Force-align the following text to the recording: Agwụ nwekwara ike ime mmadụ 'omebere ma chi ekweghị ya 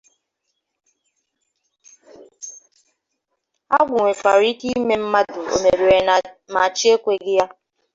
Agwụ 3.77 3.95
nwekwara 4.01 4.43
ike 4.51 4.67
ime 4.77 4.95
mmadụ 5.01 5.39
'omebere 5.47 5.97
ma 6.53 6.63
chi 6.75 6.85
ekweghị 6.95 7.33
ya 7.39 7.45